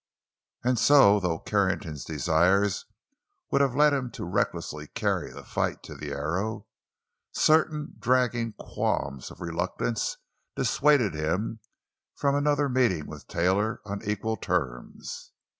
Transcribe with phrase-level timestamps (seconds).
[0.63, 2.85] And so, though Carrington's desires
[3.51, 6.65] would have led him to recklessly carry the fight to the Arrow,
[7.33, 10.17] certain dragging qualms of reluctance
[10.55, 11.59] dissuaded him
[12.15, 15.33] from another meeting with Taylor on equal terms.